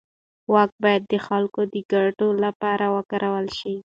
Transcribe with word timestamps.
واک 0.53 0.71
باید 0.83 1.03
د 1.11 1.13
خلکو 1.27 1.61
د 1.73 1.75
ګټو 1.91 2.29
لپاره 2.43 2.85
وکارول 2.95 3.47
شي. 3.59 3.75